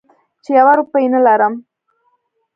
[0.43, 1.53] چې یوه روپۍ نه لرم.